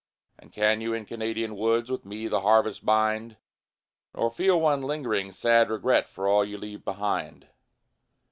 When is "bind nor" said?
2.83-4.31